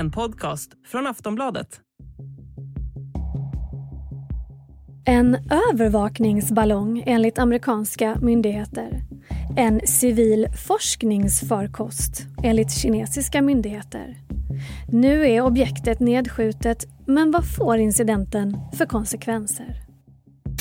en 0.00 0.10
podcast 0.10 0.70
från 0.86 1.06
Aftonbladet. 1.06 1.80
En 5.04 5.34
övervakningsballong 5.72 7.02
enligt 7.06 7.38
amerikanska 7.38 8.16
myndigheter. 8.22 9.00
En 9.56 9.80
civil 9.86 10.46
forskningsfarkost 10.68 12.26
enligt 12.42 12.72
kinesiska 12.72 13.42
myndigheter. 13.42 14.16
Nu 14.88 15.26
är 15.26 15.40
objektet 15.40 16.00
nedskjutet, 16.00 16.86
men 17.06 17.30
vad 17.30 17.54
får 17.56 17.76
incidenten 17.76 18.56
för 18.76 18.86
konsekvenser? 18.86 19.89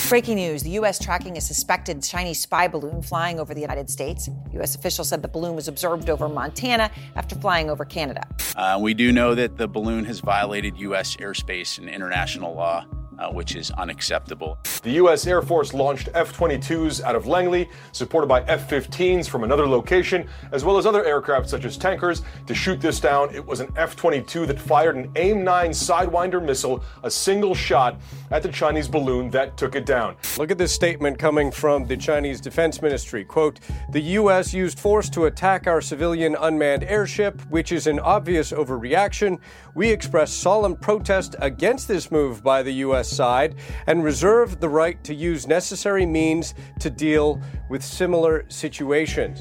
Breaking 0.10 0.38
news 0.38 0.64
the 0.64 0.72
U.S. 0.72 0.98
tracking 0.98 1.38
a 1.38 1.42
suspected 1.42 2.02
Chinese 2.02 2.40
spy 2.40 2.68
balloon 2.68 3.04
flying 3.04 3.40
over 3.40 3.54
the 3.54 3.62
United 3.62 3.92
States. 3.92 4.28
U.S. 4.54 4.74
officials 4.74 5.08
said 5.08 5.22
the 5.22 5.28
balloon 5.28 5.56
was 5.56 5.68
observed 5.68 6.10
over 6.10 6.28
Montana 6.28 6.90
after 7.16 7.36
flying 7.36 7.70
over 7.70 7.86
Canada. 7.86 8.28
Uh, 8.56 8.80
we 8.82 8.96
do 8.96 9.12
know 9.12 9.36
that 9.36 9.58
the 9.58 9.68
balloon 9.68 10.06
has 10.06 10.20
violated 10.20 10.80
U.S. 10.80 11.16
airspace 11.18 11.78
and 11.78 11.88
international 11.88 12.56
law. 12.56 12.88
Uh, 13.20 13.30
which 13.30 13.58
is 13.58 13.70
unacceptable. 13.72 14.58
The 14.82 14.92
U.S. 14.92 15.28
Air 15.28 15.42
Force 15.42 15.74
launched 15.74 16.08
F 16.14 16.32
22s 16.38 17.04
out 17.04 17.18
of 17.18 17.28
Langley, 17.28 17.68
supported 17.92 18.28
by 18.28 18.44
F 18.44 18.70
15s 18.70 19.28
from 19.28 19.44
another 19.44 19.68
location, 19.68 20.26
as 20.54 20.64
well 20.64 20.78
as 20.78 20.86
other 20.86 21.04
aircraft 21.04 21.50
such 21.50 21.66
as 21.66 21.76
tankers. 21.76 22.22
To 22.48 22.56
shoot 22.56 22.80
this 22.80 23.02
down, 23.02 23.36
it 23.36 23.46
was 23.46 23.60
an 23.60 23.74
F 23.76 23.98
22 23.98 24.46
that 24.46 24.58
fired 24.58 24.96
an 24.96 25.12
AIM 25.18 25.44
9 25.44 25.72
Sidewinder 25.72 26.42
missile, 26.42 26.82
a 27.04 27.12
single 27.12 27.54
shot 27.54 28.00
at 28.32 28.42
the 28.42 28.48
Chinese 28.48 28.88
balloon 28.88 29.30
that 29.32 29.58
took 29.58 29.76
it 29.76 29.86
down. 29.86 30.16
Look 30.38 30.50
at 30.52 30.58
this 30.58 30.72
statement 30.72 31.20
coming 31.20 31.52
from 31.52 31.88
the 31.88 31.98
Chinese 31.98 32.40
Defense 32.40 32.82
Ministry. 32.82 33.26
Quote, 33.26 33.60
the 33.92 34.02
U.S. 34.02 34.54
used 34.54 34.80
force 34.80 35.10
to 35.10 35.26
attack 35.26 35.68
our 35.68 35.82
civilian 35.82 36.38
unmanned 36.40 36.86
airship, 36.86 37.42
which 37.50 37.74
is 37.74 37.86
an 37.86 38.00
obvious 38.00 38.54
overreaction. 38.54 39.40
We 39.76 39.90
express 39.90 40.32
solemn 40.32 40.78
protest 40.78 41.36
against 41.40 41.90
this 41.90 42.12
move 42.12 42.42
by 42.42 42.64
the 42.64 42.72
U.S. 42.76 43.09
side 43.10 43.56
and 43.88 44.06
reserve 44.06 44.60
the 44.60 44.68
right 44.68 45.04
to 45.04 45.14
use 45.14 45.48
necessary 45.48 46.06
means 46.06 46.56
to 46.82 46.90
deal 46.90 47.42
with 47.72 47.84
similar 47.84 48.46
situations. 48.50 49.40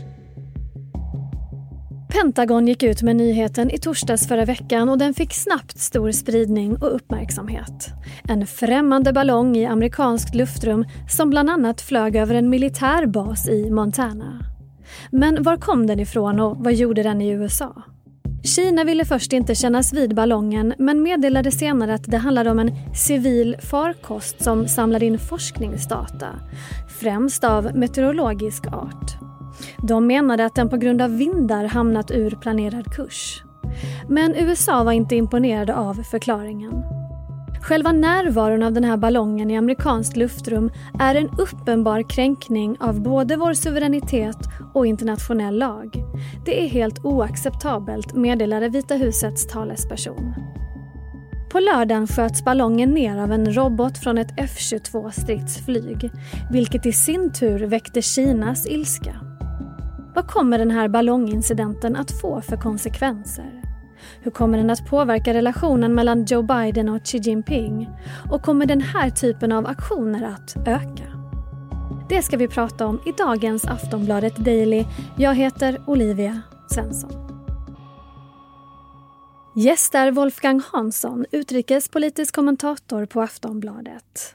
Pentagon 2.08 2.66
gick 2.66 2.82
ut 2.82 3.02
med 3.02 3.16
nyheten 3.16 3.70
i 3.70 3.78
torsdags 3.78 4.28
förra 4.28 4.44
veckan 4.44 4.88
och 4.88 4.98
den 4.98 5.14
fick 5.14 5.34
snabbt 5.34 5.78
stor 5.78 6.10
spridning 6.10 6.76
och 6.76 6.94
uppmärksamhet. 6.94 7.88
En 8.28 8.46
främmande 8.46 9.12
ballong 9.12 9.56
i 9.56 9.66
amerikanskt 9.66 10.34
luftrum 10.34 10.84
som 11.08 11.30
bland 11.30 11.50
annat 11.50 11.80
flög 11.80 12.16
över 12.16 12.34
en 12.34 12.50
militär 12.50 13.06
bas 13.06 13.48
i 13.48 13.70
Montana. 13.70 14.44
Men 15.10 15.42
var 15.42 15.56
kom 15.56 15.86
den 15.86 16.00
ifrån 16.00 16.40
och 16.40 16.56
vad 16.56 16.74
gjorde 16.74 17.02
den 17.02 17.20
i 17.20 17.28
USA? 17.28 17.82
Kina 18.42 18.84
ville 18.84 19.04
först 19.04 19.32
inte 19.32 19.54
kännas 19.54 19.92
vid 19.92 20.14
ballongen 20.14 20.74
men 20.78 21.02
meddelade 21.02 21.50
senare 21.50 21.94
att 21.94 22.04
det 22.04 22.16
handlade 22.16 22.50
om 22.50 22.58
en 22.58 22.94
civil 22.94 23.56
farkost 23.60 24.44
som 24.44 24.68
samlade 24.68 25.06
in 25.06 25.18
forskningsdata, 25.18 26.28
främst 27.00 27.44
av 27.44 27.76
meteorologisk 27.76 28.66
art. 28.66 29.16
De 29.88 30.06
menade 30.06 30.44
att 30.44 30.54
den 30.54 30.68
på 30.68 30.76
grund 30.76 31.02
av 31.02 31.16
vindar 31.16 31.64
hamnat 31.64 32.10
ur 32.10 32.30
planerad 32.30 32.92
kurs. 32.92 33.42
Men 34.08 34.34
USA 34.34 34.84
var 34.84 34.92
inte 34.92 35.16
imponerade 35.16 35.74
av 35.74 35.94
förklaringen. 35.94 36.72
Själva 37.60 37.92
närvaron 37.92 38.62
av 38.62 38.72
den 38.72 38.84
här 38.84 38.96
ballongen 38.96 39.50
i 39.50 39.56
amerikanskt 39.56 40.16
luftrum 40.16 40.70
är 41.00 41.14
en 41.14 41.28
uppenbar 41.38 42.10
kränkning 42.10 42.76
av 42.80 43.02
både 43.02 43.36
vår 43.36 43.54
suveränitet 43.54 44.38
och 44.74 44.86
internationell 44.86 45.58
lag. 45.58 46.04
Det 46.44 46.64
är 46.64 46.68
helt 46.68 47.04
oacceptabelt, 47.04 48.14
meddelade 48.14 48.68
Vita 48.68 48.94
husets 48.94 49.46
talesperson. 49.46 50.34
På 51.52 51.60
lördagen 51.60 52.06
sköts 52.06 52.44
ballongen 52.44 52.90
ner 52.90 53.18
av 53.18 53.32
en 53.32 53.54
robot 53.54 53.98
från 53.98 54.18
ett 54.18 54.34
F-22 54.36 55.10
stridsflyg, 55.10 56.10
vilket 56.52 56.86
i 56.86 56.92
sin 56.92 57.32
tur 57.32 57.66
väckte 57.66 58.02
Kinas 58.02 58.66
ilska. 58.66 59.20
Vad 60.14 60.26
kommer 60.26 60.58
den 60.58 60.70
här 60.70 60.88
ballongincidenten 60.88 61.96
att 61.96 62.20
få 62.20 62.40
för 62.40 62.56
konsekvenser? 62.56 63.67
Hur 64.22 64.30
kommer 64.30 64.58
den 64.58 64.70
att 64.70 64.86
påverka 64.86 65.34
relationen 65.34 65.94
mellan 65.94 66.24
Joe 66.24 66.42
Biden 66.42 66.88
och 66.88 67.06
Xi 67.06 67.18
Jinping? 67.18 67.90
Och 68.30 68.42
kommer 68.42 68.66
den 68.66 68.80
här 68.80 69.10
typen 69.10 69.52
av 69.52 69.66
aktioner 69.66 70.22
att 70.22 70.56
öka? 70.66 71.18
Det 72.08 72.22
ska 72.22 72.36
vi 72.36 72.48
prata 72.48 72.86
om 72.86 73.00
i 73.06 73.12
dagens 73.12 73.64
Aftonbladet 73.64 74.36
Daily. 74.36 74.84
Jag 75.16 75.34
heter 75.34 75.80
Olivia 75.86 76.40
Svensson. 76.70 77.10
Gäst 79.56 79.94
är 79.94 80.10
Wolfgang 80.10 80.62
Hansson, 80.72 81.26
utrikespolitisk 81.30 82.34
kommentator 82.34 83.06
på 83.06 83.22
Aftonbladet. 83.22 84.34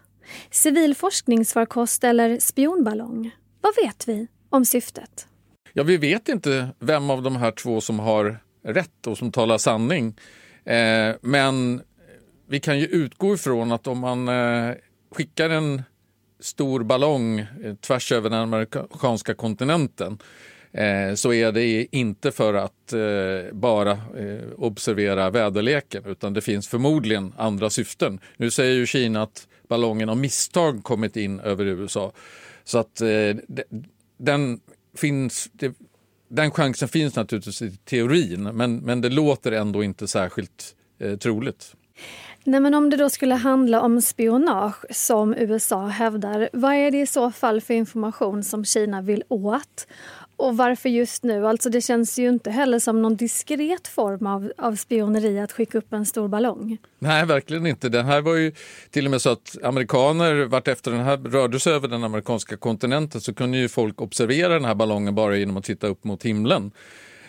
Civil 0.51 0.95
forskningsfarkost 0.95 2.03
eller 2.03 2.39
spionballong? 2.39 3.31
Vad 3.61 3.73
vet 3.85 4.07
vi 4.07 4.27
om 4.49 4.65
syftet? 4.65 5.27
Ja, 5.73 5.83
vi 5.83 5.97
vet 5.97 6.29
inte 6.29 6.69
vem 6.79 7.09
av 7.09 7.21
de 7.21 7.35
här 7.35 7.51
två 7.51 7.81
som 7.81 7.99
har 7.99 8.42
rätt 8.63 9.07
och 9.07 9.17
som 9.17 9.31
talar 9.31 9.57
sanning. 9.57 10.15
Eh, 10.65 11.15
men 11.21 11.81
vi 12.47 12.59
kan 12.59 12.79
ju 12.79 12.85
utgå 12.85 13.33
ifrån 13.33 13.71
att 13.71 13.87
om 13.87 13.99
man 13.99 14.27
eh, 14.27 14.75
skickar 15.11 15.49
en 15.49 15.83
stor 16.39 16.83
ballong 16.83 17.39
eh, 17.39 17.75
tvärs 17.81 18.11
över 18.11 18.29
den 18.29 18.39
amerikanska 18.39 19.33
kontinenten 19.33 20.17
eh, 20.71 21.13
så 21.15 21.33
är 21.33 21.51
det 21.51 21.95
inte 21.95 22.31
för 22.31 22.53
att 22.53 22.93
eh, 22.93 23.53
bara 23.53 23.91
eh, 23.91 24.49
observera 24.57 25.29
väderleken 25.29 26.05
utan 26.05 26.33
det 26.33 26.41
finns 26.41 26.67
förmodligen 26.67 27.33
andra 27.37 27.69
syften. 27.69 28.19
Nu 28.37 28.51
säger 28.51 28.73
ju 28.73 28.85
Kina 28.85 29.23
att 29.23 29.47
ballongen 29.67 30.09
av 30.09 30.17
misstag 30.17 30.83
kommit 30.83 31.15
in 31.15 31.39
över 31.39 31.65
USA. 31.65 32.11
Så 32.63 32.77
att 32.77 33.01
eh, 33.01 33.35
den 34.17 34.59
finns, 34.97 35.49
det, 35.53 35.73
den 36.35 36.51
chansen 36.51 36.87
finns 36.87 37.15
naturligtvis 37.15 37.61
i 37.61 37.71
teorin, 37.71 38.43
men, 38.43 38.77
men 38.77 39.01
det 39.01 39.09
låter 39.09 39.51
ändå 39.51 39.83
inte 39.83 40.07
särskilt 40.07 40.75
eh, 40.99 41.17
troligt. 41.17 41.75
Nej, 42.45 42.59
men 42.59 42.73
om 42.73 42.89
det 42.89 42.97
då 42.97 43.09
skulle 43.09 43.35
handla 43.35 43.81
om 43.81 44.01
spionage, 44.01 44.95
som 44.95 45.33
USA 45.33 45.87
hävdar, 45.87 46.49
vad 46.53 46.73
är 46.73 46.91
det 46.91 46.99
i 46.99 47.07
så 47.07 47.31
fall 47.31 47.61
för 47.61 47.73
information 47.73 48.43
som 48.43 48.65
Kina 48.65 49.01
vill 49.01 49.23
åt? 49.27 49.87
Och 50.35 50.57
varför 50.57 50.89
just 50.89 51.23
nu? 51.23 51.47
Alltså 51.47 51.69
det 51.69 51.81
känns 51.81 52.19
ju 52.19 52.29
inte 52.29 52.51
heller 52.51 52.79
som 52.79 53.01
någon 53.01 53.15
diskret 53.15 53.87
form 53.87 54.27
av, 54.27 54.51
av 54.57 54.75
spioneri 54.75 55.39
att 55.39 55.51
skicka 55.51 55.77
upp 55.77 55.93
en 55.93 56.05
stor 56.05 56.27
ballong. 56.27 56.77
Nej, 56.99 57.25
verkligen 57.25 57.67
inte. 57.67 57.89
Det 57.89 58.03
här 58.03 58.21
var 58.21 58.35
ju 58.35 58.51
till 58.89 59.05
och 59.05 59.11
med 59.11 59.21
så 59.21 59.29
att 59.29 59.57
amerikaner, 59.63 60.45
vart 60.45 60.67
efter 60.67 60.91
den 60.91 60.99
här 60.99 61.17
rörde 61.17 61.59
sig 61.59 61.73
över 61.73 61.87
den 61.87 62.03
amerikanska 62.03 62.57
kontinenten 62.57 63.21
så 63.21 63.33
kunde 63.33 63.57
ju 63.57 63.69
folk 63.69 64.01
observera 64.01 64.53
den 64.53 64.65
här 64.65 64.75
ballongen 64.75 65.15
bara 65.15 65.37
genom 65.37 65.57
att 65.57 65.63
titta 65.63 65.87
upp 65.87 66.03
mot 66.03 66.23
himlen. 66.23 66.71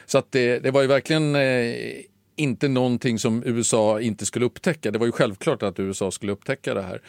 Så 0.07 0.19
att 0.19 0.33
det, 0.33 0.59
det 0.59 0.71
var 0.71 0.83
ju 0.83 0.89
verkligen 0.89 1.37
eh, 1.37 1.75
inte 2.37 2.69
någonting 2.69 3.19
som 3.19 3.43
USA 3.47 4.01
inte 4.01 4.27
skulle 4.27 4.47
upptäcka. 4.47 4.91
Det 4.91 4.99
var 4.99 5.07
ju 5.07 5.13
självklart 5.13 5.63
att 5.63 5.81
USA 5.81 6.11
skulle 6.11 6.33
upptäcka 6.33 6.75
det 6.75 6.83
här. 6.83 7.03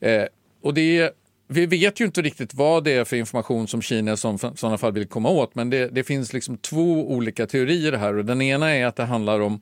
Eh, 0.00 0.26
och 0.62 0.74
det 0.74 1.12
vi 1.48 1.66
vet 1.66 2.00
ju 2.00 2.04
inte 2.04 2.22
riktigt 2.22 2.54
vad 2.54 2.84
det 2.84 2.92
är 2.92 3.04
för 3.04 3.16
information 3.16 3.68
som 3.68 3.82
Kina 3.82 4.12
i 4.12 4.16
sådana 4.16 4.78
fall 4.78 4.92
vill 4.92 5.06
komma 5.06 5.28
åt, 5.30 5.54
men 5.54 5.70
det, 5.70 5.88
det, 5.88 6.04
finns 6.04 6.32
liksom 6.32 6.56
två 6.56 7.10
olika 7.10 7.46
teorier 7.46 7.92
här. 7.92 8.16
Och 8.16 8.24
den 8.24 8.42
ena 8.42 8.70
är 8.70 8.86
att 8.86 8.96
det 8.96 9.04
handlar 9.04 9.40
om 9.40 9.60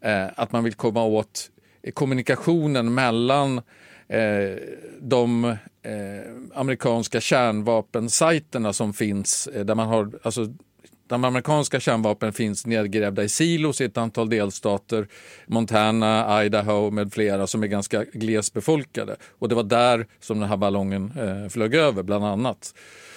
eh, 0.00 0.26
att 0.34 0.52
man 0.52 0.64
vill 0.64 0.74
komma 0.74 1.04
åt 1.04 1.50
kommunikationen 1.94 2.94
mellan 2.94 3.58
eh, 4.08 4.58
de 5.00 5.44
eh, 5.44 5.54
amerikanska 6.54 7.20
kärnvapensajterna 7.20 8.72
som 8.72 8.92
finns, 8.92 9.46
eh, 9.46 9.64
där 9.64 9.74
man 9.74 9.88
har 9.88 10.12
alltså, 10.22 10.54
de 11.08 11.24
amerikanska 11.24 11.80
kärnvapen 11.80 12.32
finns 12.32 12.66
nedgrävda 12.66 13.24
i 13.24 13.28
silos 13.28 13.80
i 13.80 13.84
ett 13.84 13.96
antal 13.96 14.30
delstater, 14.30 15.08
Montana, 15.46 16.44
Idaho 16.44 16.90
med 16.90 17.12
flera 17.12 17.46
som 17.46 17.62
är 17.62 17.66
ganska 17.66 18.04
glesbefolkade. 18.04 19.16
Och 19.38 19.48
det 19.48 19.54
var 19.54 19.62
där 19.62 20.06
som 20.20 20.40
den 20.40 20.48
här 20.48 20.56
ballongen 20.56 21.12
eh, 21.18 21.48
flög 21.48 21.74
över 21.74 22.02
bland 22.02 22.24
annat. 22.24 22.74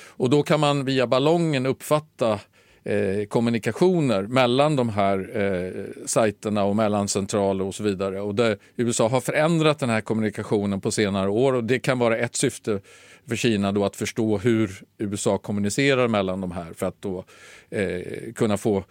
Och 0.07 0.29
då 0.29 0.43
kan 0.43 0.59
man 0.59 0.85
via 0.85 1.07
ballongen 1.07 1.65
uppfatta 1.65 2.39
eh, 2.83 3.25
kommunikationer 3.27 4.23
mellan 4.23 4.75
de 4.75 4.89
här 4.89 5.29
eh, 5.33 6.05
sajterna 6.05 6.63
och 6.63 6.75
mellan 6.75 7.07
centraler 7.07 7.65
och 7.65 7.75
så 7.75 7.83
vidare. 7.83 8.21
Och 8.21 8.35
där 8.35 8.57
USA 8.75 9.07
har 9.07 9.21
förändrat 9.21 9.79
den 9.79 9.89
här 9.89 10.01
kommunikationen 10.01 10.81
på 10.81 10.91
senare 10.91 11.29
år 11.29 11.53
och 11.53 11.63
det 11.63 11.79
kan 11.79 11.99
vara 11.99 12.17
ett 12.17 12.35
syfte 12.35 12.79
för 13.27 13.35
Kina 13.35 13.71
då 13.71 13.85
att 13.85 13.95
förstå 13.95 14.37
hur 14.37 14.83
USA 14.97 15.37
kommunicerar 15.37 16.07
mellan 16.07 16.41
de 16.41 16.51
här 16.51 16.73
för 16.73 16.85
att 16.85 17.01
då 17.01 17.23
eh, 17.69 18.33
kunna 18.35 18.57
få 18.57 18.83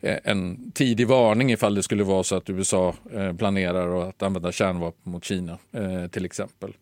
eh, 0.00 0.18
en 0.24 0.70
tidig 0.70 1.08
varning 1.08 1.52
ifall 1.52 1.74
det 1.74 1.82
skulle 1.82 2.04
vara 2.04 2.22
så 2.22 2.36
att 2.36 2.50
USA 2.50 2.94
eh, 3.12 3.32
planerar 3.32 4.08
att 4.08 4.22
använda 4.22 4.52
kärnvapen 4.52 5.12
mot 5.12 5.24
Kina 5.24 5.58
eh, 5.72 6.06
till 6.06 6.24
exempel. 6.24 6.72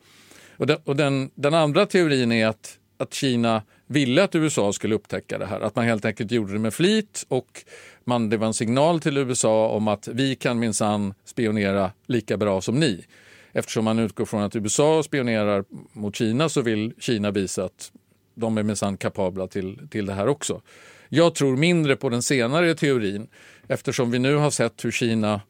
Och, 0.57 0.67
den, 0.67 0.79
och 0.85 0.97
den, 0.97 1.31
den 1.35 1.55
andra 1.55 1.87
teorin 1.87 2.33
är 2.33 2.47
att, 2.47 2.79
att 2.99 3.15
Kina 3.15 3.63
ville 3.93 4.25
att 4.25 4.35
USA 4.35 4.73
skulle 4.73 4.95
upptäcka 4.95 5.39
det 5.39 5.47
här. 5.47 5.61
Att 5.61 5.77
man 5.77 5.85
helt 5.85 6.05
enkelt 6.05 6.31
gjorde 6.31 6.53
det 6.53 6.59
med 6.59 6.75
flit 6.75 7.25
och 7.29 7.65
man, 8.05 8.31
det 8.31 8.37
var 8.37 8.47
en 8.47 8.55
signal 8.55 9.01
till 9.01 9.19
USA 9.19 9.69
om 9.69 9.89
att 9.89 10.09
vi 10.09 10.35
kan 10.35 10.59
minsann 10.59 11.15
spionera 11.25 11.91
lika 12.07 12.37
bra 12.37 12.61
som 12.61 12.81
ni. 12.81 13.05
Eftersom 13.53 13.85
man 13.85 13.99
utgår 13.99 14.25
från 14.25 14.43
att 14.43 14.57
USA 14.57 15.03
spionerar 15.03 15.65
mot 15.93 16.17
Kina 16.17 16.49
så 16.49 16.63
vill 16.63 16.93
Kina 16.99 17.31
visa 17.31 17.65
att 17.65 17.93
de 18.35 18.59
är 18.59 18.63
minsann 18.63 18.97
kapabla 18.97 19.47
till, 19.47 19.89
till 19.91 20.07
det 20.07 20.13
här 20.13 20.27
också. 20.27 20.61
Jag 21.09 21.35
tror 21.35 21.57
mindre 21.57 21.97
på 21.97 22.09
den 22.09 22.23
senare 22.23 22.75
teorin 22.75 23.29
eftersom 23.69 24.11
vi 24.11 24.19
nu 24.19 24.35
har 24.37 24.51
sett 24.51 24.85
hur 24.85 24.91
Kina 24.91 25.41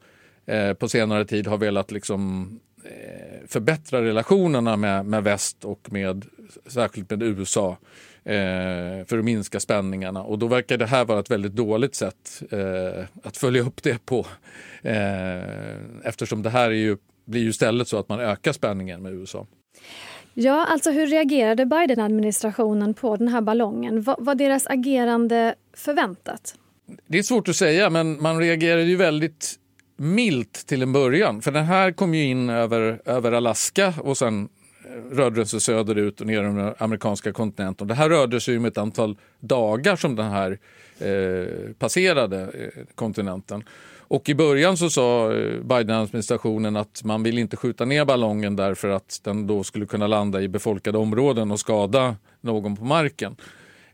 eh, 0.45 0.73
på 0.73 0.89
senare 0.89 1.25
tid 1.25 1.47
har 1.47 1.57
velat 1.57 1.91
liksom, 1.91 2.49
eh, 2.85 3.47
förbättra 3.47 4.01
relationerna 4.01 4.77
med, 4.77 5.05
med 5.05 5.23
väst 5.23 5.65
och 5.65 5.91
med, 5.91 6.25
särskilt 6.65 7.09
med 7.09 7.23
USA 7.23 7.69
eh, 7.71 7.77
för 9.05 9.17
att 9.17 9.25
minska 9.25 9.59
spänningarna. 9.59 10.23
Och 10.23 10.39
då 10.39 10.47
verkar 10.47 10.77
det 10.77 10.85
här 10.85 11.05
vara 11.05 11.19
ett 11.19 11.31
väldigt 11.31 11.53
dåligt 11.53 11.95
sätt 11.95 12.43
eh, 12.51 13.05
att 13.23 13.37
följa 13.37 13.61
upp 13.61 13.83
det 13.83 14.05
på. 14.05 14.25
Eh, 14.81 16.03
eftersom 16.03 16.41
det 16.41 16.49
här 16.49 16.69
är 16.69 16.75
ju, 16.75 16.97
blir 17.25 17.41
ju 17.41 17.49
istället 17.49 17.87
så 17.87 17.97
att 17.97 18.09
man 18.09 18.19
ökar 18.19 18.51
spänningen 18.51 19.01
med 19.01 19.13
USA. 19.13 19.47
Ja, 20.33 20.65
alltså 20.65 20.91
hur 20.91 21.07
reagerade 21.07 21.65
Biden-administrationen 21.65 22.93
på 22.93 23.15
den 23.15 23.27
här 23.27 23.41
ballongen? 23.41 24.01
Var, 24.01 24.15
var 24.19 24.35
deras 24.35 24.67
agerande 24.67 25.55
förväntat? 25.73 26.55
Det 27.07 27.17
är 27.17 27.23
svårt 27.23 27.47
att 27.47 27.55
säga, 27.55 27.89
men 27.89 28.21
man 28.21 28.39
reagerade 28.39 28.83
ju 28.83 28.95
väldigt 28.95 29.59
milt 29.97 30.53
till 30.53 30.81
en 30.81 30.93
början. 30.93 31.41
För 31.41 31.51
den 31.51 31.65
här 31.65 31.91
kom 31.91 32.13
ju 32.13 32.23
in 32.23 32.49
över, 32.49 33.01
över 33.05 33.31
Alaska 33.31 33.93
och 34.01 34.17
sen 34.17 34.49
rörde 35.11 35.45
sig 35.45 35.61
söderut 35.61 36.21
och 36.21 36.27
ner 36.27 36.43
den 36.43 36.73
amerikanska 36.77 37.31
kontinenten. 37.31 37.87
Det 37.87 37.93
här 37.93 38.09
rörde 38.09 38.41
sig 38.41 38.57
om 38.57 38.65
ett 38.65 38.77
antal 38.77 39.17
dagar 39.39 39.95
som 39.95 40.15
den 40.15 40.31
här 40.31 40.59
eh, 40.99 41.73
passerade 41.79 42.41
eh, 42.41 42.83
kontinenten. 42.95 43.63
Och 43.97 44.29
i 44.29 44.35
början 44.35 44.77
så 44.77 44.89
sa 44.89 45.33
eh, 45.33 45.61
Biden-administrationen 45.61 46.75
att 46.75 47.03
man 47.03 47.23
vill 47.23 47.37
inte 47.37 47.57
skjuta 47.57 47.85
ner 47.85 48.05
ballongen 48.05 48.55
därför 48.55 48.89
att 48.89 49.19
den 49.23 49.47
då 49.47 49.63
skulle 49.63 49.85
kunna 49.85 50.07
landa 50.07 50.41
i 50.41 50.47
befolkade 50.47 50.97
områden 50.97 51.51
och 51.51 51.59
skada 51.59 52.15
någon 52.41 52.75
på 52.75 52.85
marken. 52.85 53.35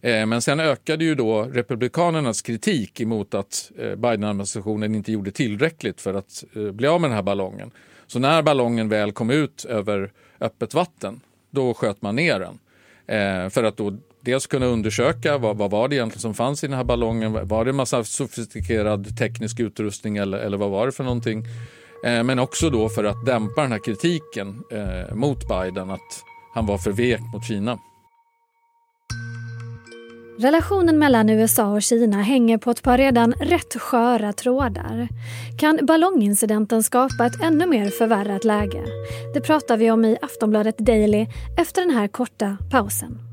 Eh, 0.01 0.25
men 0.25 0.41
sen 0.41 0.59
ökade 0.59 1.05
ju 1.05 1.15
då 1.15 1.43
republikanernas 1.43 2.41
kritik 2.41 3.01
emot 3.01 3.33
att 3.33 3.71
Biden-administrationen 3.75 4.95
inte 4.95 5.11
gjorde 5.11 5.31
tillräckligt 5.31 6.01
för 6.01 6.13
att 6.13 6.43
bli 6.73 6.87
av 6.87 7.01
med 7.01 7.09
den 7.09 7.15
här 7.15 7.23
ballongen. 7.23 7.71
Så 8.11 8.19
när 8.19 8.41
ballongen 8.41 8.89
väl 8.89 9.11
kom 9.11 9.29
ut 9.29 9.65
över 9.65 10.11
öppet 10.39 10.73
vatten, 10.73 11.21
då 11.49 11.73
sköt 11.73 12.01
man 12.01 12.15
ner 12.15 12.39
den. 12.39 12.59
Eh, 13.07 13.49
för 13.49 13.63
att 13.63 13.77
då 13.77 13.97
dels 14.21 14.47
kunna 14.47 14.65
undersöka 14.65 15.37
vad, 15.37 15.57
vad 15.57 15.71
var 15.71 15.87
det 15.87 15.95
egentligen 15.95 16.21
som 16.21 16.33
fanns 16.33 16.63
i 16.63 16.67
den 16.67 16.77
här 16.77 16.83
ballongen. 16.83 17.47
Var 17.47 17.65
det 17.65 17.71
en 17.71 17.75
massa 17.75 18.03
sofistikerad 18.03 19.17
teknisk 19.17 19.59
utrustning 19.59 20.17
eller, 20.17 20.37
eller 20.37 20.57
vad 20.57 20.69
var 20.69 20.85
det 20.85 20.91
för 20.91 21.03
någonting? 21.03 21.45
Eh, 22.05 22.23
men 22.23 22.39
också 22.39 22.69
då 22.69 22.89
för 22.89 23.03
att 23.03 23.25
dämpa 23.25 23.61
den 23.61 23.71
här 23.71 23.83
kritiken 23.85 24.63
eh, 24.71 25.15
mot 25.15 25.47
Biden 25.47 25.89
att 25.89 26.23
han 26.53 26.65
var 26.65 26.77
för 26.77 26.91
vek 26.91 27.21
mot 27.33 27.45
Kina. 27.45 27.79
Relationen 30.41 30.99
mellan 30.99 31.29
USA 31.29 31.65
och 31.65 31.81
Kina 31.81 32.21
hänger 32.21 32.57
på 32.57 32.71
ett 32.71 32.83
par 32.83 32.97
redan 32.97 33.31
rätt 33.31 33.75
sköra 33.75 34.33
trådar. 34.33 35.07
Kan 35.59 35.79
ballongincidenten 35.81 36.83
skapa 36.83 37.25
ett 37.25 37.43
ännu 37.43 37.65
mer 37.65 37.89
förvärrat 37.89 38.43
läge? 38.43 38.83
Det 39.33 39.41
pratar 39.41 39.77
vi 39.77 39.91
om 39.91 40.05
i 40.05 40.17
Aftonbladet 40.21 40.77
Daily 40.77 41.27
efter 41.57 41.81
den 41.81 41.91
här 41.91 42.07
korta 42.07 42.57
pausen. 42.71 43.28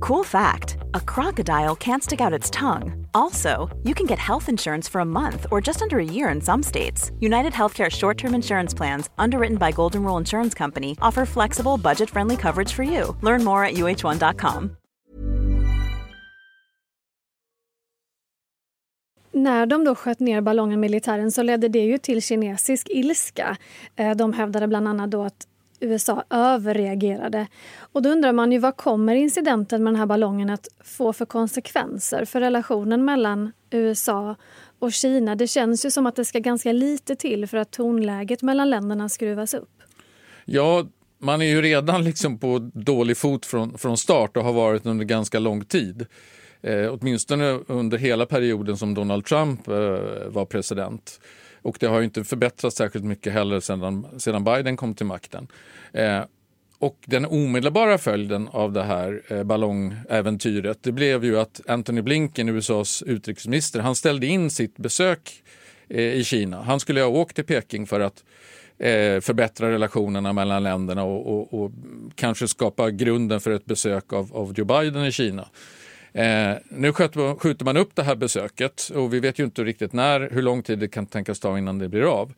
Cool 0.00 0.24
fact 0.24 0.78
a 0.94 1.00
crocodile 1.00 1.76
can't 1.76 2.02
stick 2.02 2.20
out 2.20 2.32
its 2.32 2.50
tongue. 2.50 3.06
Also, 3.14 3.68
you 3.82 3.94
can 3.94 4.06
get 4.06 4.18
health 4.18 4.48
insurance 4.48 4.88
for 4.88 5.00
a 5.00 5.04
month 5.04 5.46
or 5.50 5.60
just 5.60 5.82
under 5.82 5.98
a 5.98 6.04
year 6.04 6.28
in 6.28 6.40
some 6.40 6.62
states. 6.62 7.10
United 7.20 7.52
Healthcare 7.52 7.90
short 7.90 8.18
term 8.18 8.34
insurance 8.34 8.74
plans, 8.76 9.10
underwritten 9.18 9.58
by 9.58 9.72
Golden 9.72 10.04
Rule 10.04 10.20
Insurance 10.20 10.54
Company, 10.54 10.96
offer 11.00 11.26
flexible, 11.26 11.76
budget 11.76 12.10
friendly 12.10 12.36
coverage 12.36 12.72
for 12.72 12.84
you. 12.84 13.16
Learn 13.22 13.44
more 13.44 13.64
at 13.64 13.74
uh1.com. 13.74 14.76
När 19.32 19.66
de 19.66 19.84
då 19.84 19.94
sköt 19.94 20.20
ner 20.20 20.40
ballongen 20.40 20.80
militären 20.80 21.32
så 21.32 21.42
ledde 21.42 21.68
det 21.68 21.78
ju 21.84 21.98
till 21.98 22.22
kinesisk 22.22 22.88
ilska. 22.90 23.56
Eh, 23.96 24.16
de 24.16 24.32
hävdade 24.32 24.68
bland 24.68 24.88
annat 24.88 25.10
då 25.10 25.22
att 25.22 25.46
USA 25.80 26.24
överreagerade. 26.30 27.46
Och 27.78 28.02
då 28.02 28.08
undrar 28.08 28.32
man 28.32 28.52
ju 28.52 28.58
vad 28.58 28.76
kommer 28.76 29.14
incidenten 29.14 29.84
med 29.84 29.92
den 29.92 29.98
här 29.98 30.06
ballongen 30.06 30.50
att 30.50 30.68
få 30.84 31.12
för 31.12 31.26
konsekvenser 31.26 32.24
för 32.24 32.40
relationen 32.40 33.04
mellan 33.04 33.52
USA 33.70 34.36
och 34.78 34.92
Kina? 34.92 35.34
Det 35.34 35.46
känns 35.46 35.86
ju 35.86 35.90
som 35.90 36.06
att 36.06 36.16
det 36.16 36.24
ska 36.24 36.38
ganska 36.38 36.72
lite 36.72 37.16
till 37.16 37.46
för 37.46 37.56
att 37.56 37.70
tonläget 37.70 38.42
mellan 38.42 38.70
länderna 38.70 39.08
skruvas 39.08 39.54
upp. 39.54 39.82
Ja, 40.44 40.86
man 41.18 41.42
är 41.42 41.46
ju 41.46 41.62
redan 41.62 42.04
liksom 42.04 42.38
på 42.38 42.70
dålig 42.74 43.16
fot 43.16 43.46
från, 43.46 43.78
från 43.78 43.96
start 43.96 44.36
och 44.36 44.44
har 44.44 44.52
varit 44.52 44.86
under 44.86 45.04
ganska 45.04 45.38
lång 45.38 45.64
tid. 45.64 46.06
Eh, 46.62 46.92
åtminstone 46.92 47.58
under 47.66 47.98
hela 47.98 48.26
perioden 48.26 48.76
som 48.76 48.94
Donald 48.94 49.24
Trump 49.24 49.68
eh, 49.68 49.74
var 50.28 50.44
president. 50.44 51.20
Och 51.62 51.76
det 51.80 51.86
har 51.86 52.02
inte 52.02 52.24
förbättrats 52.24 52.76
särskilt 52.76 53.04
mycket 53.04 53.32
heller 53.32 53.60
sedan, 53.60 54.06
sedan 54.18 54.44
Biden 54.44 54.76
kom 54.76 54.94
till 54.94 55.06
makten. 55.06 55.48
Eh, 55.92 56.22
och 56.78 56.96
den 57.06 57.24
omedelbara 57.24 57.98
följden 57.98 58.48
av 58.48 58.72
det 58.72 58.82
här 58.82 59.22
eh, 59.28 59.44
ballongäventyret 59.44 60.78
det 60.82 60.92
blev 60.92 61.24
ju 61.24 61.38
att 61.38 61.60
Antony 61.66 62.02
Blinken, 62.02 62.48
USAs 62.48 63.02
utrikesminister, 63.02 63.80
han 63.80 63.94
ställde 63.94 64.26
in 64.26 64.50
sitt 64.50 64.76
besök 64.76 65.42
eh, 65.88 66.00
i 66.00 66.24
Kina. 66.24 66.62
Han 66.62 66.80
skulle 66.80 67.00
ha 67.00 67.08
åkt 67.08 67.36
till 67.36 67.44
Peking 67.44 67.86
för 67.86 68.00
att 68.00 68.24
eh, 68.78 69.20
förbättra 69.20 69.70
relationerna 69.70 70.32
mellan 70.32 70.62
länderna 70.62 71.04
och, 71.04 71.26
och, 71.26 71.62
och, 71.62 71.70
kanske 72.14 72.48
skapa 72.48 72.90
grunden 72.90 73.40
för 73.40 73.50
ett 73.50 73.64
besök 73.64 74.12
av, 74.12 74.36
av 74.36 74.54
Joe 74.56 74.64
Biden 74.64 75.04
i 75.04 75.12
Kina. 75.12 75.48
Eh, 76.18 76.56
nu 76.68 76.92
skjuter 76.92 77.64
man 77.64 77.76
upp 77.76 77.90
det 77.94 78.02
här 78.02 78.16
besöket 78.16 78.90
och 78.94 79.14
vi 79.14 79.20
vet 79.20 79.38
ju 79.38 79.44
inte 79.44 79.64
riktigt 79.64 79.92
när, 79.92 80.30
hur 80.30 80.42
lång 80.42 80.62
tid 80.62 80.78
det 80.78 80.88
kan 80.88 81.06
tänkas 81.06 81.40
ta 81.40 81.58
innan 81.58 81.78
det 81.78 81.88
blir 81.88 82.20
av. 82.20 82.32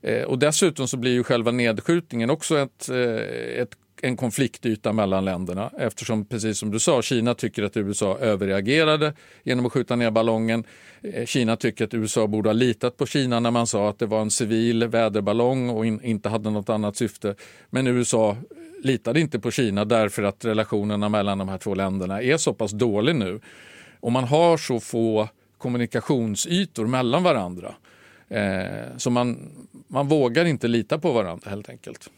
Eh, 0.00 0.22
och 0.22 0.38
dessutom 0.38 0.88
så 0.88 0.96
blir 0.96 1.12
ju 1.12 1.24
själva 1.24 1.50
nedskjutningen 1.50 2.30
också 2.30 2.58
ett, 2.58 2.88
eh, 2.88 3.60
ett 3.62 3.76
en 4.02 4.16
konfliktyta 4.16 4.92
mellan 4.92 5.24
länderna 5.24 5.70
eftersom, 5.78 6.24
precis 6.24 6.58
som 6.58 6.70
du 6.70 6.78
sa, 6.78 7.02
Kina 7.02 7.34
tycker 7.34 7.62
att 7.62 7.76
USA 7.76 8.18
överreagerade 8.18 9.12
genom 9.42 9.66
att 9.66 9.72
skjuta 9.72 9.96
ner 9.96 10.10
ballongen. 10.10 10.64
Eh, 11.02 11.26
Kina 11.26 11.56
tycker 11.56 11.84
att 11.84 11.94
USA 11.94 12.26
borde 12.26 12.48
ha 12.48 12.54
litat 12.54 12.96
på 12.96 13.06
Kina 13.06 13.40
när 13.40 13.50
man 13.50 13.66
sa 13.66 13.88
att 13.88 13.98
det 13.98 14.06
var 14.06 14.20
en 14.20 14.30
civil 14.30 14.86
väderballong 14.86 15.70
och 15.70 15.86
in, 15.86 16.00
inte 16.02 16.28
hade 16.28 16.50
något 16.50 16.68
annat 16.68 16.96
syfte. 16.96 17.34
Men 17.70 17.86
USA 17.86 18.36
litade 18.82 19.20
inte 19.20 19.40
på 19.40 19.50
Kina 19.50 19.84
därför 19.84 20.22
att 20.22 20.44
relationerna 20.44 21.08
mellan 21.08 21.38
de 21.38 21.48
här 21.48 21.58
två 21.58 21.74
länderna 21.74 22.22
är 22.22 22.36
så 22.36 22.54
pass 22.54 22.72
dålig 22.72 23.16
nu. 23.16 23.40
Och 24.00 24.12
man 24.12 24.24
har 24.24 24.56
så 24.56 24.80
få 24.80 25.28
kommunikationsytor 25.58 26.86
mellan 26.86 27.22
varandra. 27.22 27.74
Eh, 28.28 28.96
så 28.96 29.10
man, 29.10 29.52
man 29.88 30.08
vågar 30.08 30.44
inte 30.44 30.68
lita 30.68 30.98
på 30.98 31.12
varandra 31.12 31.50
helt 31.50 31.68
enkelt. 31.68 32.10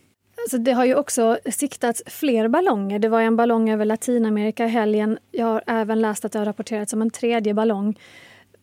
Alltså 0.44 0.58
det 0.58 0.72
har 0.72 0.84
ju 0.84 0.94
också 0.94 1.38
siktats 1.50 2.02
fler 2.06 2.48
ballonger. 2.48 2.98
Det 2.98 3.08
var 3.08 3.20
en 3.20 3.36
ballong 3.36 3.70
över 3.70 3.84
Latinamerika 3.84 4.64
i 4.64 4.68
helgen. 4.68 5.18
Jag 5.30 5.46
har 5.46 5.62
även 5.66 6.00
läst 6.00 6.24
att 6.24 6.32
det 6.32 6.38
har 6.38 6.46
rapporterats 6.46 6.92
om 6.92 7.02
en 7.02 7.10
tredje 7.10 7.54
ballong. 7.54 7.98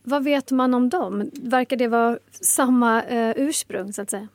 Vad 0.04 0.24
vet 0.24 0.52
man 0.52 0.74
om 0.74 0.90
dem? 0.90 1.32
Verkar 1.34 1.78
det 1.78 1.88
vara 1.88 2.20
samma 2.32 3.04
eh, 3.04 3.34
ursprung 3.36 3.94
så 3.94 4.02
att 4.02 4.10
säga? 4.10 4.28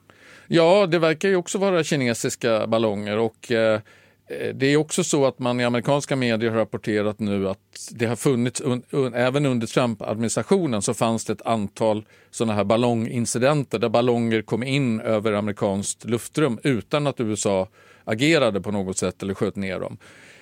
Ja, 0.46 0.87
det 0.87 0.99
verkar 0.99 1.28
ju 1.28 1.37
också 1.37 1.58
vara 1.58 1.84
kinesiska 1.84 2.66
ballonger 2.66 3.18
och 3.18 3.52
eh, 3.52 3.80
Eh, 4.29 4.55
det 4.55 4.67
är 4.67 4.76
också 4.76 5.05
så 5.05 5.26
att 5.26 5.38
man 5.38 5.61
i 5.61 5.64
amerikanska 5.64 6.17
medier 6.17 6.50
har 6.50 6.59
rapporterat 6.59 7.19
nu 7.19 7.49
att 7.49 7.88
det 7.91 8.07
har 8.07 8.17
funnits, 8.17 8.61
un, 8.61 8.83
un, 8.91 9.14
även 9.14 9.47
under 9.47 9.67
Trump-administrationen 9.67 10.83
så 10.83 10.95
fanns 10.95 11.25
det 11.25 11.33
ett 11.33 11.47
antal 11.47 12.05
sådana 12.31 12.55
här 12.55 12.64
ballongincidenter 12.64 13.79
där 13.79 13.88
ballonger 13.88 14.43
kom 14.43 14.62
in 14.62 15.00
över 15.00 15.33
amerikanskt 15.33 16.05
luftrum 16.05 16.59
utan 16.62 17.07
att 17.07 17.21
USA 17.21 17.69
agerade 18.05 18.61
på 18.61 18.71
något 18.71 18.99
sätt 18.99 19.23
eller 19.23 19.35
sköt 19.35 19.57
ner 19.57 19.81
dem. 19.81 19.99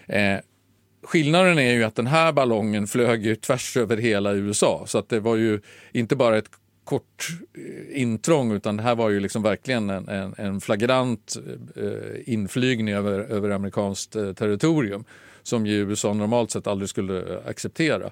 Eh, 0.07 0.39
skillnaden 1.03 1.59
är 1.59 1.73
ju 1.73 1.85
att 1.85 1.95
den 1.95 2.07
här 2.07 2.33
ballongen 2.33 2.87
flög 2.87 3.27
ju 3.27 3.37
tvärs 3.37 3.77
över 3.77 3.97
hela 3.97 4.33
USA 4.33 4.85
så 4.87 4.99
att 4.99 5.09
det 5.09 5.21
var 5.21 5.37
ju 5.37 5.61
inte 5.93 6.17
bara 6.17 6.39
ett 6.39 6.51
kort 6.90 7.28
eh, 7.54 8.00
intrång 8.00 8.52
utan 8.52 8.76
det 8.76 8.82
här 8.82 8.94
var 8.94 9.11
ju 9.11 9.20
liksom 9.20 9.42
verkligen 9.42 9.90
en, 9.90 10.09
en, 10.09 10.35
en 10.38 10.61
flagrant 10.61 11.37
eh, 11.76 12.32
inflygning 12.35 12.94
över, 12.94 13.20
över 13.20 13.50
amerikanskt 13.50 14.16
eh, 14.16 14.32
territorium 14.32 15.04
som 15.42 15.66
ju 15.66 15.75
USA 15.75 16.12
normalt 16.14 16.50
sett 16.50 16.66
aldrig 16.66 16.88
skulle 16.88 17.18
eh, 17.18 17.47
acceptera. 17.47 18.11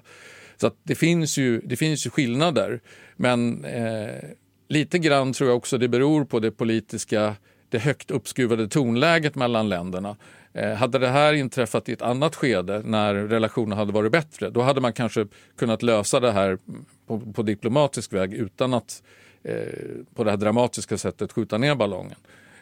Så 0.57 0.71
det, 0.83 0.95
finns 0.95 1.37
ju, 1.37 1.61
det 1.61 1.75
finns 1.75 2.05
ju 2.05 2.09
skillnader 2.09 2.79
men 3.15 3.65
eh, 3.65 4.23
lite 4.69 4.99
grann 4.99 5.33
tror 5.33 5.49
jag 5.49 5.57
också 5.57 5.77
det 5.77 5.87
beror 5.87 6.25
på 6.25 6.39
det 6.39 6.51
politiska 6.51 7.35
det 7.69 7.79
högt 7.79 8.11
uppskruvade 8.11 8.67
tonläget 8.67 9.35
mellan 9.35 9.69
länderna. 9.69 10.15
Eh, 10.53 10.73
hade 10.73 10.99
det 10.99 11.07
här 11.07 11.33
inträffat 11.33 11.89
i 11.89 11.91
ett 11.91 12.01
annat 12.01 12.35
skede 12.35 12.81
när 12.85 13.13
relationen 13.13 13.77
hade 13.77 13.91
varit 13.91 14.11
bättre, 14.11 14.49
då 14.49 14.61
hade 14.61 14.81
man 14.81 14.93
kanske 14.93 15.27
kunnat 15.57 15.83
lösa 15.83 16.19
det 16.19 16.31
här 16.31 16.57
på, 17.07 17.19
på 17.19 17.41
diplomatisk 17.41 18.13
väg 18.13 18.33
utan 18.33 18.73
att 18.73 19.03
eh, 19.43 19.53
på 20.15 20.23
det 20.23 20.29
här 20.29 20.37
dramatiska 20.37 20.97
sättet 20.97 21.31
skjuta 21.31 21.57
ner 21.57 21.75
ballongen. 21.75 22.17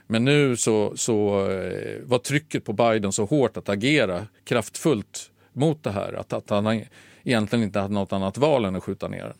Men 0.07 0.25
nu 0.25 0.55
så, 0.55 0.97
så 0.97 1.49
eh, 1.49 2.01
var 2.03 2.19
trycket 2.19 2.65
på 2.65 2.73
Biden 2.73 3.11
så 3.11 3.25
hårt 3.25 3.57
att 3.57 3.69
agera 3.69 4.27
kraftfullt 4.43 5.31
mot 5.53 5.83
det 5.83 5.91
här 5.91 6.13
att, 6.13 6.33
att 6.33 6.49
han 6.49 6.81
egentligen 7.23 7.63
inte 7.63 7.79
hade 7.79 7.93
något 7.93 8.13
annat 8.13 8.37
val 8.37 8.65
än 8.65 8.75
att 8.75 8.83
skjuta 8.83 9.07
ner 9.07 9.23
den. 9.23 9.37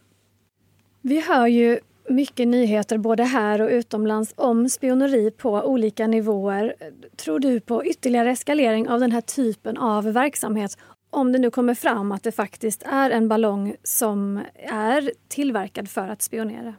Vi 1.02 1.22
hör 1.22 1.48
ju 1.48 1.80
mycket 2.10 2.48
nyheter 2.48 2.98
både 2.98 3.24
här 3.24 3.62
och 3.62 3.70
utomlands 3.70 4.34
om 4.38 4.70
spioneri 4.70 5.32
på 5.32 5.52
olika 5.52 6.08
nivåer. 6.08 6.76
Tror 7.16 7.40
du 7.40 7.60
på 7.60 7.86
ytterligare 7.86 8.32
eskalering 8.32 8.90
av 8.90 9.00
den 9.00 9.12
här 9.12 9.22
typen 9.22 9.78
av 9.78 10.04
verksamhet 10.04 10.78
om 11.10 11.32
det 11.32 11.40
nu 11.40 11.52
kommer 11.52 11.74
fram 11.76 12.12
att 12.12 12.24
det 12.24 12.32
faktiskt 12.32 12.84
är 12.84 13.10
en 13.10 13.28
ballong 13.28 13.76
som 13.84 14.42
är 14.70 15.12
tillverkad 15.28 15.90
för 15.90 16.08
att 16.08 16.22
spionera? 16.22 16.74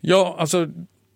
Ja, 0.00 0.36
alltså 0.38 0.68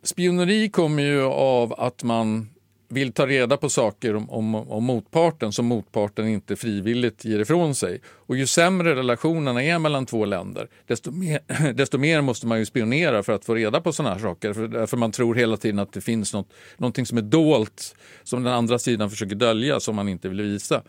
spioneri 0.03 0.69
kommer 0.69 1.03
ju 1.03 1.23
av 1.25 1.75
att 1.81 2.03
man 2.03 2.49
vill 2.93 3.13
ta 3.13 3.27
reda 3.27 3.57
på 3.57 3.69
saker 3.69 4.17
om, 4.17 4.31
om, 4.31 4.55
om, 4.55 4.85
motparten 4.85 5.53
som 5.53 5.67
motparten 5.67 6.29
inte 6.29 6.57
frivilligt 6.57 7.25
ger 7.25 7.39
ifrån 7.39 7.75
sig. 7.75 8.01
Och 8.07 8.37
ju 8.37 8.47
sämre 8.47 8.95
relationerna 8.95 9.63
är 9.63 9.79
mellan 9.79 10.07
två 10.07 10.25
länder, 10.25 10.69
desto 10.87 11.11
mer, 11.11 11.41
desto 11.75 11.99
mer 11.99 12.21
måste 12.21 12.47
man 12.47 12.59
ju 12.59 12.67
spionera 12.67 13.23
för 13.23 13.33
att 13.33 13.45
få 13.45 13.55
reda 13.55 13.81
på 13.81 13.93
sådana 13.93 14.15
här 14.15 14.21
saker. 14.21 14.53
För, 14.53 14.87
för, 14.87 14.97
man 14.97 15.13
tror 15.13 15.35
hela 15.35 15.57
tiden 15.57 15.79
att 15.79 15.93
det 15.93 16.01
finns 16.01 16.35
något, 16.35 16.53
någonting 16.77 17.07
som 17.07 17.19
är 17.19 17.23
dolt, 17.23 17.95
som 18.23 18.43
den 18.43 18.53
andra 18.53 18.79
sidan 18.79 19.11
försöker 19.11 19.35
dölja, 19.35 19.81
som 19.81 19.97
man 19.97 20.09
inte 20.09 20.29
vill 20.29 20.43
visa. 20.43 20.83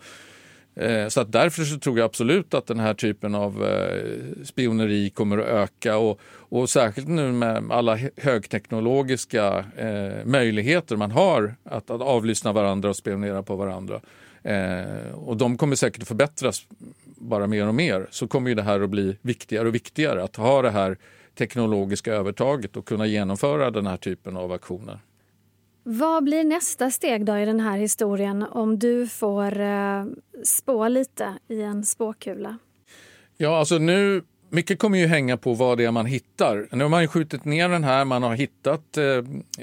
Eh, 0.76 1.08
så 1.08 1.20
att 1.20 1.32
därför 1.32 1.64
så 1.64 1.78
tror 1.78 1.98
jag 1.98 2.04
absolut 2.04 2.54
att 2.54 2.66
den 2.66 2.80
här 2.80 2.94
typen 2.94 3.34
av 3.34 3.64
eh, 3.64 4.44
spioneri 4.44 5.10
kommer 5.10 5.38
att 5.38 5.46
öka 5.46 5.96
och, 5.96 6.20
och 6.48 6.70
särskilt 6.70 7.08
nu 7.08 7.32
med 7.32 7.64
alla 7.70 7.98
högteknologiska 8.16 9.64
eh, 9.76 10.24
möjligheter 10.24 10.96
man 10.96 11.10
har 11.10 11.54
att, 11.64 11.90
att 11.90 12.00
avlyssna 12.00 12.52
varandra 12.52 12.88
och 12.88 12.96
spionera 12.96 13.42
på 13.42 13.56
varandra. 13.56 14.00
Eh, 14.42 15.14
och 15.14 15.36
de 15.36 15.56
kommer 15.56 15.76
säkert 15.76 16.02
att 16.02 16.08
förbättras 16.08 16.66
bara 17.04 17.46
mer 17.46 17.68
och 17.68 17.74
mer. 17.74 18.06
Så 18.10 18.28
kommer 18.28 18.48
ju 18.48 18.54
det 18.54 18.62
här 18.62 18.80
att 18.80 18.90
bli 18.90 19.16
viktigare 19.22 19.68
och 19.68 19.74
viktigare 19.74 20.22
att 20.22 20.36
ha 20.36 20.62
det 20.62 20.70
här 20.70 20.98
teknologiska 21.38 22.12
övertaget 22.14 22.76
och 22.76 22.86
kunna 22.86 23.06
genomföra 23.06 23.70
den 23.70 23.86
här 23.86 23.96
typen 23.96 24.36
av 24.36 24.52
aktioner. 24.52 24.98
Vad 25.86 26.24
blir 26.24 26.44
nästa 26.44 26.90
steg 26.90 27.24
då 27.24 27.38
i 27.38 27.44
den 27.44 27.60
här 27.60 27.78
historien 27.78 28.42
om 28.42 28.78
du 28.78 29.06
får 29.06 29.60
eh, 29.60 30.04
spå 30.44 30.88
lite 30.88 31.28
i 31.48 31.62
en 31.62 31.84
spåkula? 31.84 32.58
Ja, 33.36 33.58
alltså 33.58 33.78
nu 33.78 34.22
mycket 34.50 34.78
kommer 34.78 34.98
ju 34.98 35.06
hänga 35.06 35.36
på 35.36 35.54
vad 35.54 35.78
det 35.78 35.84
är 35.84 35.90
man 35.90 36.06
hittar. 36.06 36.68
Nu 36.70 36.84
har 36.84 36.88
man 36.88 37.08
skjutit 37.08 37.44
ner 37.44 37.68
den 37.68 37.84
här, 37.84 38.04
man 38.04 38.22
har 38.22 38.34
hittat 38.34 38.96
eh, 38.96 39.04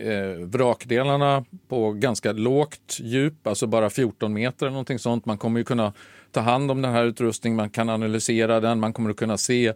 eh, 0.08 0.38
vrakdelarna 0.40 1.46
på 1.68 1.92
ganska 1.92 2.32
lågt 2.32 2.98
djup, 3.00 3.48
alltså 3.48 3.68
bara 3.68 3.90
14 3.90 4.34
meter 4.34 4.66
eller 4.66 4.72
någonting 4.74 5.00
sånt. 5.00 5.26
Man 5.26 5.38
kommer 5.38 5.60
ju 5.60 5.64
kunna 5.64 5.94
ta 6.32 6.40
hand 6.40 6.72
om 6.72 6.82
den 6.82 6.92
här 6.92 7.06
utrustningen, 7.06 7.58
man 7.58 7.70
kan 7.70 7.90
analysera 7.90 8.60
den, 8.60 8.80
man 8.80 8.94
kommer 8.94 9.10
att 9.10 9.18
kunna 9.18 9.38
se 9.38 9.74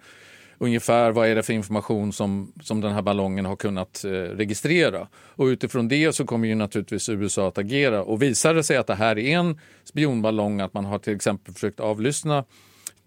ungefär 0.58 1.12
vad 1.12 1.28
är 1.28 1.36
det 1.36 1.44
för 1.44 1.54
information 1.54 2.14
som, 2.14 2.54
som 2.62 2.82
den 2.82 2.92
här 2.92 3.02
ballongen 3.02 3.46
har 3.46 3.56
kunnat 3.56 4.04
eh, 4.04 4.10
registrera. 4.10 5.08
Och 5.16 5.46
utifrån 5.46 5.88
det 5.88 6.16
så 6.16 6.26
kommer 6.26 6.48
ju 6.48 6.56
naturligtvis 6.56 7.10
USA 7.10 7.48
att 7.48 7.58
agera. 7.58 8.04
Och 8.04 8.22
visar 8.22 8.54
det 8.54 8.64
sig 8.64 8.78
att 8.78 8.88
det 8.88 8.96
här 8.96 9.20
är 9.20 9.38
en 9.38 9.60
spionballong, 9.84 10.62
att 10.62 10.74
man 10.74 10.86
har 10.86 11.00
till 11.00 11.16
exempel 11.16 11.54
försökt 11.54 11.80
avlyssna 11.80 12.46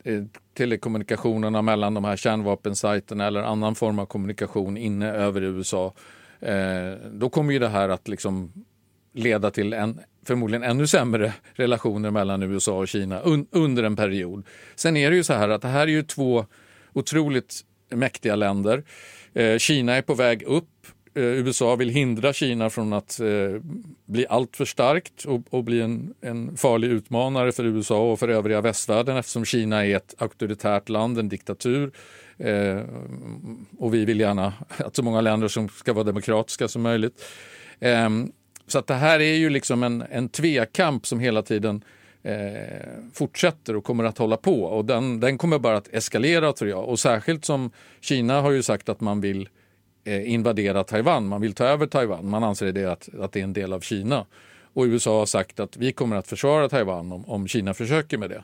eh, 0.05 0.23
telekommunikationerna 0.57 1.63
mellan 1.63 1.95
de 1.95 2.05
här 2.05 2.17
kärnvapensajterna 2.17 3.27
eller 3.27 3.43
annan 3.43 3.75
form 3.75 3.99
av 3.99 4.07
kommunikation 4.07 4.77
inne 4.77 5.13
över 5.13 5.43
USA, 5.43 5.95
eh, 6.41 6.93
då 7.13 7.29
kommer 7.29 7.53
ju 7.53 7.59
det 7.59 7.69
här 7.69 7.89
att 7.89 8.09
liksom 8.09 8.53
leda 9.13 9.51
till 9.51 9.73
en 9.73 10.01
förmodligen 10.27 10.63
ännu 10.63 10.87
sämre 10.87 11.33
relationer 11.53 12.11
mellan 12.11 12.43
USA 12.43 12.79
och 12.79 12.89
Kina 12.89 13.21
un 13.21 13.47
under 13.51 13.83
en 13.83 13.97
period. 13.97 14.47
Sen 14.77 14.97
är 14.97 15.11
det 15.11 15.17
ju 15.17 15.25
så 15.25 15.33
här 15.33 15.49
att 15.49 15.63
det 15.63 15.69
här 15.69 15.83
är 15.83 15.87
ju 15.87 16.03
två 16.03 16.47
otroligt 16.99 17.61
mäktiga 17.91 18.37
länder. 18.37 18.85
Eh, 19.35 19.59
Kina 19.59 19.95
är 19.95 20.03
på 20.03 20.15
väg 20.15 20.43
upp. 20.43 20.69
Eh, 21.15 21.23
USA 21.23 21.77
vill 21.77 21.89
hindra 21.89 22.33
Kina 22.33 22.71
från 22.71 22.93
att 22.93 23.21
eh, 23.21 23.61
bli 24.07 24.27
alltför 24.27 24.65
starkt 24.65 25.25
och, 25.25 25.41
och 25.51 25.65
bli 25.65 25.81
en, 25.81 26.15
en, 26.21 26.57
farlig 26.57 26.89
utmanare 26.89 27.53
för 27.53 27.65
USA 27.65 28.13
och 28.13 28.19
för 28.19 28.29
övriga 28.29 28.61
västvärlden 28.61 29.17
eftersom 29.17 29.45
Kina 29.45 29.87
är 29.87 29.97
ett 29.97 30.15
auktoritärt 30.19 30.89
land, 30.89 31.19
en 31.19 31.29
diktatur. 31.29 31.91
Eh, 32.39 32.81
och 33.79 33.95
vi 33.95 34.05
vill 34.05 34.21
gärna 34.21 34.53
att 34.79 34.97
så 34.97 35.03
många 35.03 35.21
länder 35.21 35.49
som 35.49 35.69
ska 35.69 35.93
vara 35.93 36.05
demokratiska 36.05 36.69
som 36.69 36.83
möjligt. 36.83 37.25
Ehm, 37.81 38.33
så 38.67 38.79
att 38.79 38.87
det 38.87 38.95
här 38.95 39.21
är 39.21 39.35
ju 39.35 39.51
liksom 39.51 39.83
en, 39.83 40.05
en 40.11 40.29
tvekamp 40.29 41.07
som 41.07 41.21
hela 41.21 41.43
tiden 41.43 41.77
eh, 41.77 41.89
Eh, 42.23 42.89
fortsätter 43.13 43.77
och 43.77 43.85
kommer 43.85 44.05
att 44.05 44.19
hålla 44.19 44.37
på. 44.37 44.63
Och 44.63 44.85
den, 44.85 45.21
den 45.21 45.39
kommer 45.39 45.59
bara 45.59 45.77
att 45.77 45.89
eskalera 45.95 46.53
tror 46.53 46.71
jag. 46.71 46.89
Och 46.89 46.99
särskilt 46.99 47.45
som 47.45 47.71
Kina 48.01 48.41
har 48.41 48.51
ju 48.51 48.63
sagt 48.63 48.89
att 48.89 49.01
man 49.01 49.21
vill 49.21 49.49
eh, 50.05 50.33
invadera 50.33 50.85
Taiwan, 50.85 51.29
man 51.29 51.41
vill 51.41 51.55
ta 51.55 51.65
över 51.65 51.87
Taiwan. 51.87 52.29
Man 52.29 52.45
anser 52.45 52.73
det 52.73 52.85
att, 52.85 53.09
att 53.21 53.33
det 53.33 53.41
är 53.41 53.45
en 53.45 53.53
del 53.53 53.73
av 53.73 53.81
Kina. 53.81 54.27
Och 54.73 54.85
USA 54.85 55.19
har 55.19 55.27
sagt 55.27 55.61
att 55.61 55.77
vi 55.77 55.93
kommer 55.93 56.17
att 56.17 56.27
försvara 56.27 56.69
Taiwan 56.69 57.13
om, 57.13 57.25
om 57.25 57.49
Kina 57.49 57.75
försöker 57.75 58.19
med 58.19 58.31
det. 58.31 58.43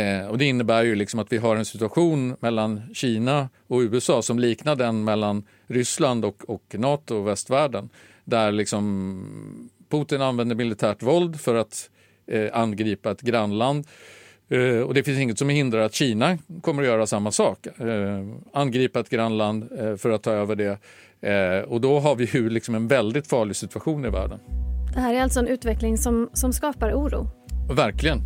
Eh, 0.00 0.26
och 0.26 0.38
det 0.38 0.44
innebär 0.44 0.82
ju 0.82 0.94
liksom 0.94 1.20
att 1.20 1.32
vi 1.32 1.38
har 1.38 1.56
en 1.56 1.64
situation 1.64 2.36
mellan 2.40 2.82
Kina 2.94 3.48
och 3.66 3.78
USA 3.78 4.22
som 4.22 4.38
liknar 4.38 4.76
den 4.76 5.04
mellan 5.04 5.44
Ryssland 5.66 6.24
och, 6.24 6.50
och 6.50 6.74
Nato 6.78 7.16
och 7.16 7.26
västvärlden. 7.26 7.88
Där 8.24 8.52
liksom 8.52 9.70
Putin 9.88 10.22
använder 10.22 10.56
militärt 10.56 11.02
våld 11.02 11.40
för 11.40 11.54
att 11.54 11.90
eh, 12.26 12.48
angripa 12.52 13.10
ett 13.10 13.20
grannland. 13.20 13.86
Eh, 14.48 14.80
och 14.80 14.94
det 14.94 15.02
finns 15.02 15.18
inget 15.18 15.38
som 15.38 15.48
hindrar 15.48 15.80
att 15.80 15.94
Kina 15.94 16.38
kommer 16.62 16.82
att 16.82 16.88
göra 16.88 17.06
samma 17.06 17.30
sak. 17.30 17.66
Eh, 17.66 18.26
angripa 18.52 19.00
ett 19.00 19.08
grannland 19.08 19.68
för 19.98 20.10
att 20.10 20.22
ta 20.22 20.30
över 20.30 20.56
det. 20.56 20.78
Och 21.66 21.80
då 21.80 22.00
har 22.00 22.14
vi 22.14 22.24
ju 22.24 22.50
liksom 22.50 22.74
en 22.74 22.88
väldigt 22.88 23.26
farlig 23.26 23.56
situation 23.56 24.04
i 24.04 24.08
världen. 24.10 24.38
Det 24.94 25.00
här 25.00 25.14
är 25.14 25.22
alltså 25.22 25.40
en 25.40 25.46
utveckling 25.46 25.98
som, 25.98 26.30
som 26.32 26.52
skapar 26.52 26.92
oro? 26.92 27.26
Verkligen. 27.74 28.18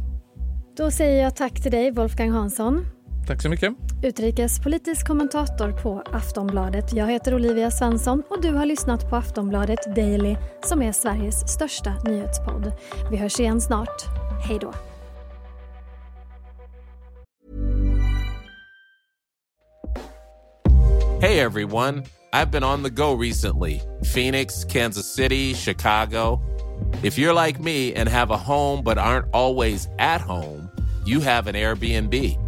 Då 0.76 0.90
säger 0.90 1.22
jag 1.22 1.36
tack 1.36 1.62
till 1.62 1.72
dig, 1.72 1.90
Wolfgang 1.90 2.30
Hansson. 2.30 2.86
Tack 3.26 3.42
så 3.42 3.48
mycket. 3.48 3.72
Utrikespolitisk 4.02 5.06
kommentator 5.06 5.72
på 5.72 6.02
Aftonbladet. 6.12 6.92
Jag 6.92 7.10
heter 7.10 7.34
Olivia 7.34 7.70
Svensson 7.70 8.22
och 8.30 8.42
du 8.42 8.52
har 8.52 8.66
lyssnat 8.66 9.10
på 9.10 9.16
Aftonbladet 9.16 9.96
Daily 9.96 10.36
som 10.64 10.82
är 10.82 10.92
Sveriges 10.92 11.48
största 11.48 11.94
nyhetspodd. 12.04 12.72
Vi 13.10 13.16
hörs 13.16 13.40
igen 13.40 13.60
snart. 13.60 14.04
Hej 14.44 14.58
då. 14.60 14.72
Hey 21.20 21.38
everyone, 21.38 22.02
I've 22.32 22.50
been 22.50 22.64
on 22.64 22.82
the 22.82 22.90
go 22.90 23.22
recently. 23.22 23.80
Phoenix, 24.14 24.64
Kansas 24.64 25.14
City, 25.14 25.54
Chicago. 25.54 26.40
If 27.02 27.18
you're 27.18 27.46
like 27.46 27.62
me 27.62 28.00
and 28.00 28.08
have 28.08 28.34
a 28.34 28.36
home 28.36 28.82
but 28.84 28.98
aren't 28.98 29.30
always 29.32 29.88
at 29.98 30.20
home, 30.20 30.68
you 31.06 31.20
have 31.20 31.50
an 31.50 31.54
Airbnb. 31.54 32.45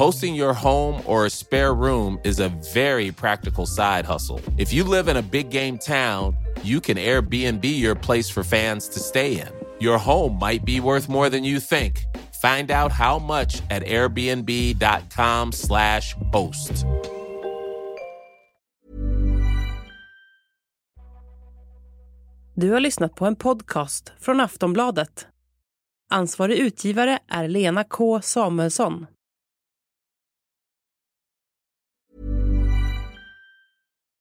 Hosting 0.00 0.34
your 0.34 0.54
home 0.54 1.02
or 1.04 1.26
a 1.26 1.30
spare 1.30 1.74
room 1.74 2.18
is 2.24 2.40
a 2.40 2.48
very 2.72 3.12
practical 3.12 3.66
side 3.66 4.06
hustle. 4.06 4.40
If 4.56 4.72
you 4.72 4.82
live 4.82 5.08
in 5.08 5.18
a 5.18 5.22
big 5.22 5.50
game 5.50 5.76
town, 5.76 6.38
you 6.64 6.80
can 6.80 6.96
Airbnb 6.96 7.64
your 7.64 7.94
place 7.94 8.32
for 8.32 8.42
fans 8.42 8.88
to 8.88 8.98
stay 8.98 9.38
in. 9.38 9.48
Your 9.78 9.98
home 9.98 10.38
might 10.38 10.64
be 10.64 10.80
worth 10.80 11.10
more 11.10 11.28
than 11.28 11.44
you 11.44 11.60
think. 11.60 12.06
Find 12.40 12.70
out 12.70 12.92
how 12.92 13.18
much 13.18 13.60
at 13.70 13.82
airbnb.com/slash 13.82 16.14
host. 16.32 16.72
Du 22.54 22.72
har 22.72 22.80
lyssnat 22.80 23.14
på 23.14 23.26
en 23.26 23.36
podcast 23.36 24.12
från 24.20 24.40
Aftonbladet. 24.40 25.26
Ansvarig 26.10 26.58
utgivare 26.58 27.18
är 27.28 27.48
Lena 27.48 27.84
K 27.84 28.20
Samuelsson. 28.22 29.06